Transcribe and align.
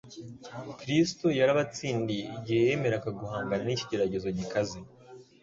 Kristo 0.79 1.25
yarabatsindiye 1.39 2.23
igihe 2.37 2.61
yemeraga 2.67 3.09
guhangana 3.19 3.63
n'ikigeragezo 3.65 4.27
gikaze. 4.37 4.77